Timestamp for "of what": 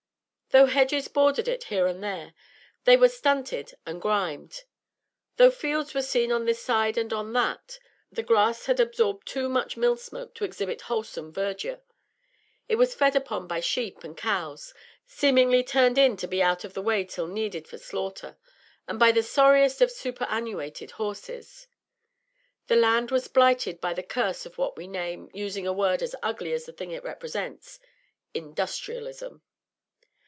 24.45-24.75